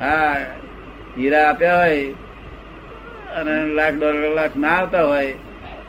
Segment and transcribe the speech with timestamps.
[0.00, 0.36] હા,
[1.18, 2.12] હીરા આપ્યા હોય
[3.36, 5.32] અને લાખ ડોલર લાખ ના આવતા હોય,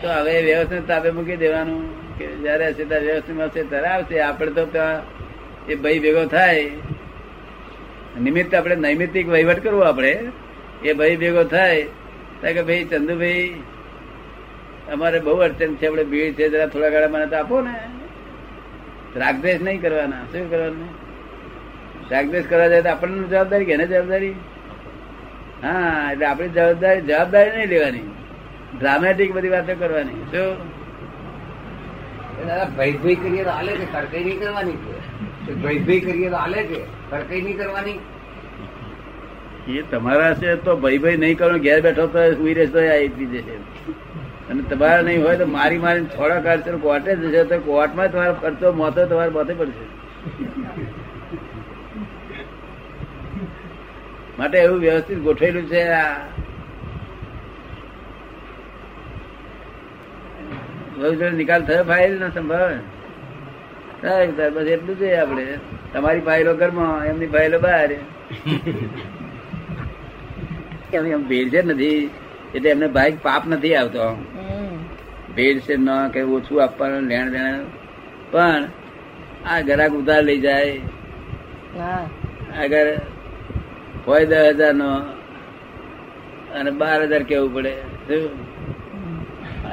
[0.00, 1.82] તો હવે વ્યવસ્થિત તાપે મૂકી દેવાનું
[2.18, 4.20] કે જયારે હશે ત્યારે વ્યવસ્થિત મળશે ત્યારે આવશે.
[4.20, 5.02] આપણે તો ત્યાં
[5.66, 6.70] એ ભાઈ ભેગો થાય.
[8.20, 10.26] નિમિત્ત આપણે નૈમિત્તિક વહીવટ કરવો આપણે.
[10.84, 11.82] એ ભાઈ ભેગો થાય.
[12.40, 13.54] ત્યાં કે ભાઈ ચંદુભાઈ,
[14.92, 17.74] અમારે બહુ અડચણ છે, આપણે ભીડ છે, જરા થોડા ગાળા મને તો આપો ને.
[19.16, 20.24] રાગદેશ નહીં કરવાના.
[20.32, 21.11] શું કરવાનું?
[22.12, 24.34] રાગદ્વેષ કરવા જાય તો આપણને જવાબદારી કે એને જવાબદારી?
[25.64, 28.06] હા એટલે આપણી જવાબદારી જવાબદારી નહીં લેવાની.
[28.76, 30.22] ડ્રામેટિક બધી વાતો કરવાની.
[30.32, 30.50] શું?
[32.76, 34.78] ભાઈ ભાઈ કરીએ તો હાલે કે કડકાઈ નહીં કરવાની?
[35.62, 36.80] ભાઈ ભાઈ કરીએ તો હાલે કે
[37.10, 37.98] કડકાઈ નહીં કરવાની?
[39.76, 43.54] એ તમારા છે તો ભાઈ નહીં કરો ઘેર બેઠો તો સુઈ રહેશો આવી જશે
[44.50, 48.72] અને તમારા નહીં હોય તો મારી મારી થોડા કાઢશે કોર્ટે જશે તો કોર્ટમાં તમારો ખર્ચો
[48.80, 49.84] મોતો તમારે મોતે પડશે.
[54.38, 56.06] માટે એવું વ્યવસ્થિત ગોઠવેલું છે આ.
[61.36, 62.76] નિકાલ થયો ફાઇલ ના સંભાવે.
[64.50, 65.46] બસ એટલું છે આપણે.
[65.92, 67.92] તમારી ફાઇલો ઘરમાં એમની ફાઇલો બહાર.
[70.94, 72.10] એમ ભેળ છે નથી.
[72.54, 74.04] એટલે એમને ભાઈ પાપ નથી આવતો.
[75.36, 77.64] ભેળ છે ન કે ઓછું આપવાનું લેણ દેણ.
[78.30, 78.64] પણ
[79.46, 80.80] આ ગરાક ઉધાર લઈ જાય.
[82.62, 82.86] અગર
[84.06, 84.90] હોય દસ હજાર નો,
[86.54, 87.72] અને બાર હજાર કેવું પડે?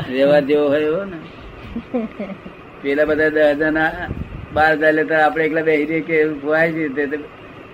[0.09, 1.17] વ્યવહાર જેવો હોય એવો ને.
[2.81, 3.91] પેલા બધા દસ હજાર ના,
[4.53, 7.23] બાર હજાર લેતા આપડે એકલા બેસી રહીએ કે ખોવાય છે તે-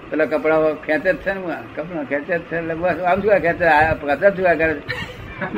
[0.09, 1.41] પેલા કપડા ખેંચે જ છે ને
[1.75, 3.65] કપડા ખેંચે જ છે એટલે બસ આમ શું ખેંચે?
[4.05, 4.73] કસર શું કરે?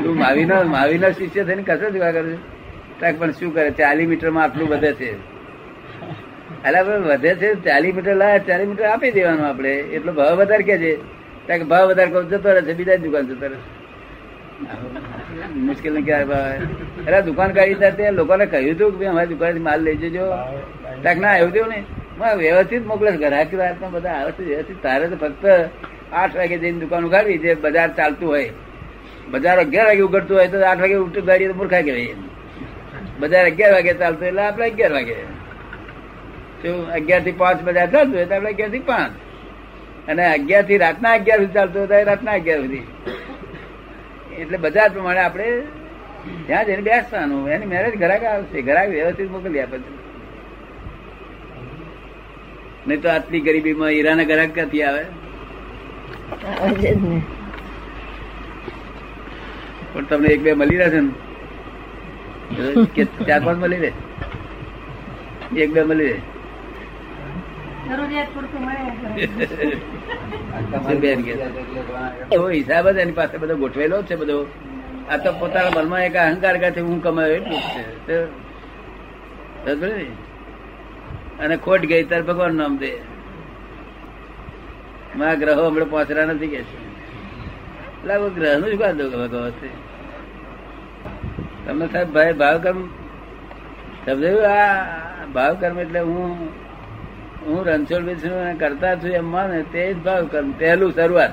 [0.04, 3.12] તું માવીનો માવીનો શિષ્ય થઈને કસર શું કરે છે?
[3.20, 3.72] પણ શું કરે?
[3.72, 5.12] ચાલીસ મીટરમાં આટલું બધે છે.
[6.66, 9.74] એટલે આપણે વધે છે ચાલીસ મીટર લાવે ચાલીસ મીટર આપી દેવાનું આપણે.
[9.96, 10.92] એટલો ભાવ વધારે કે છે?
[11.48, 13.60] કારણ કે ભાવ વધારે કહું જતો રહે છે બીજા દુકાન જતો રહે
[15.68, 16.56] મુશ્કેલ ને ક્યારે ભાવે
[17.08, 20.26] અરે દુકાન કાઢી ત્યાં લોકોને કહ્યું હતું કે અમારી દુકાન માલ લઈ જજો.
[21.04, 21.80] તાક ના આવ્યું તેવું ને?
[22.42, 24.80] વ્યવસ્થિત મોકલે ગ્રાહક વાતમાં બધા આવે છે, વ્યવસ્થિત.
[24.86, 25.46] તારે તો ફક્ત
[26.14, 28.52] આઠ વાગે જઈને દુકાન ઉગાડવી જે બજાર ચાલતું હોય.
[29.34, 32.16] બજાર અગિયાર વાગે ઉગડતું હોય તો આઠ વાગે ઉઠી ગાડી તો મૂર્ખા કહેવાય
[33.22, 35.16] બજાર અગિયાર વાગે ચાલતું એટલે આપણે અગિયાર વાગે.
[36.68, 39.12] શું અગિયારથી પાંચ બજાર ચાલતું હોય તો આપણે અગિયારથી પાંચ.
[40.10, 42.86] અને અગિયારથી રાતના અગિયાર સુધી ચાલતું હોય તો રાતના અગિયાર સુધી.
[44.40, 45.48] એટલે બજાર પ્રમાણે આપણે
[46.48, 47.50] ત્યાં જઈને બેસવાનું.
[47.50, 48.62] એની મેરેજ ઘરાક આવશે.
[48.62, 49.92] ઘરાક વ્યવસ્થિત મોકલી આપે છે.
[52.88, 55.04] નહીં તો આટલી ગરીબીમાં હીરાના ઘરાક ક્યાંથી આવે?
[56.82, 56.96] છે
[59.94, 61.12] પણ તમને એક બે મળી રહેશે ને?
[63.28, 63.92] ચાર પાંચ મળી રહે?
[65.56, 66.26] એક બે મળી રહે જરૂરિયાત પૂરતું મળે બેન કે.
[72.32, 74.38] એવો હિસાબ જ એની પાસે બધો ગોઠવેલો છે બધો.
[75.10, 77.62] આ તો પોતાના મનમાં એક અહંકાર કાથી હું કમાયો એટલું
[78.08, 78.18] છે?
[81.40, 82.92] અને ખોટ ગઈ, તાર ભગવાન નામ દે.
[85.18, 86.78] મારા ગ્રહો હમણાં પહોંચરા નથી કે છે.
[87.98, 89.62] એટલે ગ્રહનું જ દો ભગવત
[91.66, 92.80] તમને સાહેબ ભાઈ ભાવ કર્મ
[94.06, 94.44] સમજાયું?
[94.50, 96.67] આ ભાવ કર્મ એટલે હું
[97.46, 101.32] હું રણછોડ છું કરતા છું એમ માને તે જ ભાવ પહેલું શરૂઆત.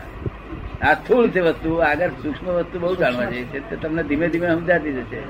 [0.83, 1.75] આ સ્થૂળ છે વસ્તુ.
[1.75, 3.71] આગળ સૂક્ષ્મ વસ્તુ બહુ જાણવા છે.
[3.71, 5.21] તે તમને ધીમે ધીમે સમજાતી જશે.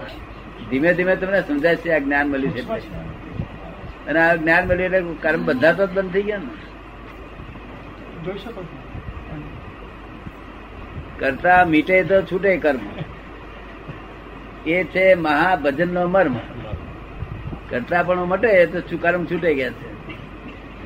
[0.71, 2.71] ધીમે ધીમે તમને સમજાય છે આ જ્ઞાન મળ્યું છે.
[4.07, 6.47] અને આ જ્ઞાન મળ્યું એટલે કર્મ બધા તો જ બંધ થઈ ગયા ને?
[8.25, 8.65] જોઈ શકો
[11.19, 12.79] કરતા મીટે તો છૂટે કર્મ.
[14.67, 16.37] એ છે મહાભજન નો મર્મ.
[17.69, 19.94] કરતા પણ મટે તો કર્મ છૂટે ગયા છે.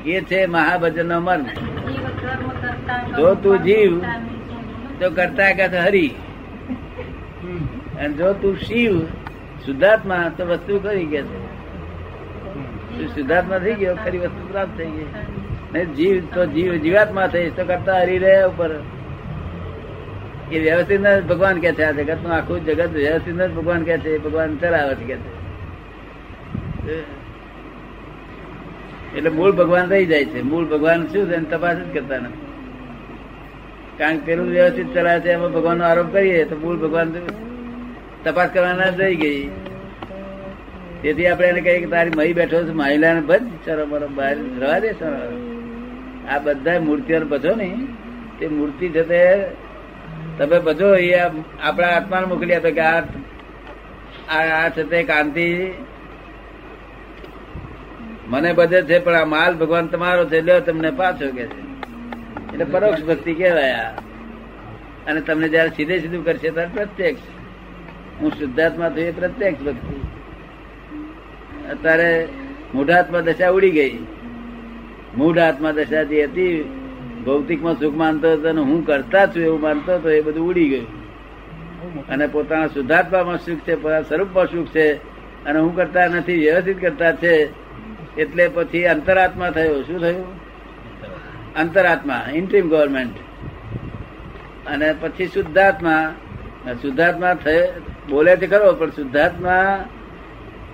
[0.05, 1.43] એ છે મહાભજન નો મર્મ.
[1.43, 3.99] કરતા જો તું જીવ,
[4.99, 6.15] તો કરતા કે છે હરી.
[7.99, 9.05] અને જો તું શિવ
[9.65, 11.49] શુદ્ધાત્મા તો વસ્તુ કરી ગયા છે.
[13.15, 15.05] શુદ્ધાત્મા થઈ ગયો ખરી વસ્તુ પ્રાપ્ત થઈ ગઈ.
[15.73, 18.71] નહીં જીવ તો જીવ જીવાત્મા થઈ તો કરતા હરી રહે ઉપર.
[20.51, 24.17] એ વ્યવસ્થિત જ ભગવાન કે છે આ જગતનું આખું જગત વ્યવસ્થિત જ ભગવાન કે છે
[24.17, 27.03] ભગવાન ચલાવે છે કે છે.
[29.15, 30.41] એટલે મૂળ ભગવાન રહી જાય છે.
[30.41, 32.47] મૂળ ભગવાન શું છે તપાસ જ કરતા નથી.
[33.97, 37.13] કારણ કે પેલું વ્યવસ્થિત ચલાવે છે, એમાં ભગવાન નો આરોપ કરીએ તો મૂળ ભગવાન
[38.23, 39.41] તપાસ કરવાના રહી ગઈ.
[41.01, 44.79] તેથી આપણે એને કહીએ કે તારી મહી બેઠો છે, મહિલાને ભજ ચરો બરો બહાર રવા
[44.79, 45.19] દે ચરો
[46.29, 47.69] આ બધા મૂર્તિઓ બધો ને,
[48.39, 49.21] તે મૂર્તિ છે તે
[50.37, 51.13] તમે ભજો, એ
[51.61, 53.01] આપણા આત્માને મોકલી આપે કે આ
[54.29, 55.47] આ છે તે કાંતિ
[58.29, 61.69] મને બધે છે, પણ આ માલ ભગવાન તમારો છે, લ્યો, તમને પાછો કે છે.
[62.53, 63.71] એટલે પરોક્ષ ભક્તિ કહેવાય.
[65.07, 67.21] અને તમને જયારે સીધે સીધું કરશે, ત્યારે પ્રત્યક્ષ.
[68.21, 69.95] હું શુદ્ધાત્મા છું, એ પ્રત્યક્ષ ભક્તિ.
[71.69, 72.27] અત્યારે
[72.75, 73.97] મૂઢાત્મા દશા ઉડી ગઈ.
[75.17, 76.63] મૂઢ આત્મા દશા જે હતી
[77.25, 80.99] ભૌતિકમાં સુખ માનતો હતો અને હું કરતા છું એવું માનતો હતો, એ બધું ઉડી ગયું.
[82.07, 84.93] અને પોતાના શુદ્ધાત્મામાં સુખ છે, પોતાના સ્વરૂપમાં સુખ છે,
[85.45, 87.58] અને હું કરતા નથી, વ્યવસ્થિત કરતા છે.
[88.19, 89.81] એટલે પછી અંતરાત્મા થયો.
[89.81, 90.49] શું થયું?
[91.55, 93.15] અંતરાત્મા ઇન્ટ્રીમ ગવર્મેન્ટ
[94.67, 96.15] અને પછી શુદ્ધાત્મા.
[96.81, 97.67] શુદ્ધાત્મા થયો
[98.09, 99.85] બોલે છે ખરો પણ શુદ્ધાત્મા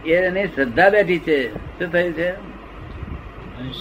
[0.05, 1.53] એની શ્રદ્ધા બેઠી છે.
[1.53, 2.29] શું થયું છે?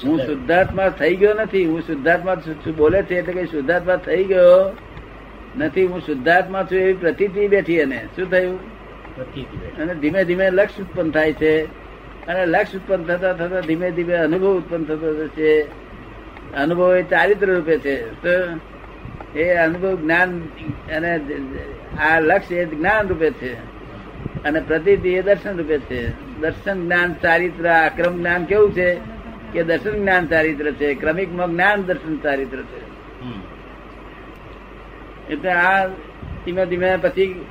[0.05, 1.65] હું શુદ્ધાત્મા થઈ ગયો નથી.
[1.65, 2.35] હું શુદ્ધાત્મા
[2.77, 4.77] બોલે છે એટલે કે શુદ્ધાત્મા થઈ ગયો
[5.57, 5.87] નથી.
[5.87, 8.09] હું શુદ્ધાત્મા છું એવી પ્રતીતિ બેઠી એને.
[8.17, 8.59] શું થયું?
[9.79, 11.84] અને ધીમે ધીમે લક્ષ ઉત્પન્ન થાય છે.
[12.29, 15.63] અને લક્ષ ઉત્પન્ન થતા થતા ધીમે ધીમે અનુભવ ઉત્પન્ન થતો છે.
[16.55, 18.23] અનુભવ એ ચારિત્ર રૂપે છે.
[18.23, 18.29] તો
[19.39, 20.41] એ અનુભવ જ્ઞાન
[20.97, 21.21] અને
[22.01, 23.55] આ લક્ષ્ય એ જ્ઞાન રૂપે છે.
[24.45, 26.09] અને પ્રતિ એ દર્શન રૂપે છે.
[26.41, 28.95] દર્શન જ્ઞાન ચારિત્ર આક્રમ જ્ઞાન કેવું છે?
[29.53, 30.95] કે દર્શન જ્ઞાન ચારિત્ર છે.
[30.95, 32.85] ક્રમિકમાં જ્ઞાન દર્શન ચારિત્ર છે.
[35.33, 35.87] એટલે આ
[36.45, 37.45] ધીમે ધીમે પછી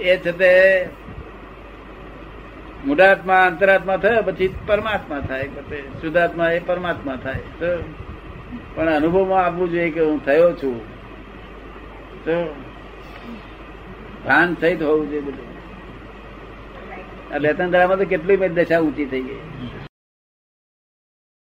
[0.00, 1.07] એ છે
[2.86, 7.42] તે અંતરાત્મા થયો, પછી પરમાત્મા થાય પછી શુદ્ધાત્મા એ પરમાત્મા થાય.
[7.60, 7.66] તો
[8.74, 10.76] પણ અનુભવમાં આવવું જોઈએ કે હું થયો છું.
[12.24, 12.36] તો
[14.26, 15.48] ભાન સહિત હોવું જોઈએ બધું.
[17.34, 19.40] આ દાડામાં તો કેટલી બધી દશા ઊંચી થઈ ગઈ.